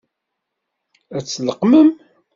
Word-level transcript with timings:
Ad 1.17 1.23
t-tleqqmem? 1.23 1.89